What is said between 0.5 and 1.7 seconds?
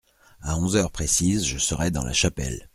onze heures précises je